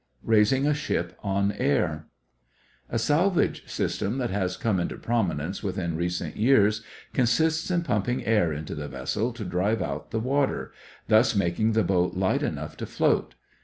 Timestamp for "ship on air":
0.73-2.07